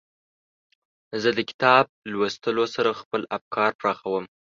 زه 1.21 1.29
د 1.37 1.39
کتاب 1.49 1.85
لوستلو 2.11 2.65
سره 2.75 2.91
خپل 3.01 3.21
افکار 3.37 3.71
پراخوم. 3.81 4.23